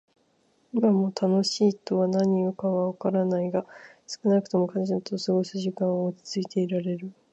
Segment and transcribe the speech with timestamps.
[0.73, 3.67] 今も「楽しい」とは何かはわかってはいないが、
[4.07, 7.13] 少なくとも彼女と過ごす時間は落ち着いていられる。